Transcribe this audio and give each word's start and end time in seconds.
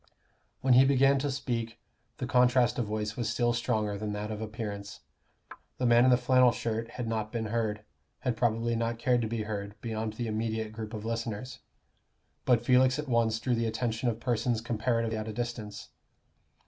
When 0.61 0.73
he 0.73 0.83
began 0.83 1.19
to 1.19 1.29
speak, 1.29 1.79
the 2.17 2.25
contrast 2.25 2.79
of 2.79 2.87
voice 2.87 3.15
was 3.15 3.29
still 3.29 3.53
stronger 3.53 3.99
than 3.99 4.13
that 4.13 4.31
of 4.31 4.41
appearance. 4.41 5.01
The 5.77 5.85
man 5.85 6.05
in 6.05 6.09
the 6.09 6.17
flannel 6.17 6.51
shirt 6.51 6.89
had 6.97 7.07
not 7.07 7.31
been 7.31 7.45
heard 7.45 7.83
had 8.21 8.35
probably 8.35 8.75
not 8.75 8.97
cared 8.97 9.21
to 9.21 9.27
be 9.27 9.43
heard 9.43 9.79
beyond 9.79 10.13
the 10.13 10.25
immediate 10.25 10.71
group 10.71 10.95
of 10.95 11.05
listeners. 11.05 11.59
But 12.45 12.65
Felix 12.65 12.97
at 12.97 13.07
once 13.09 13.39
drew 13.39 13.53
the 13.53 13.67
attention 13.67 14.09
of 14.09 14.19
persons 14.19 14.59
comparatively 14.59 15.17
at 15.19 15.27
a 15.27 15.33
distance. 15.33 15.89